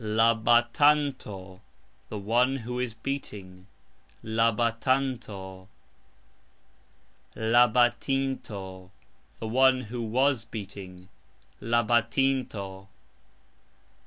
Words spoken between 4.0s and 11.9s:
La batinto...... The one who was beating. La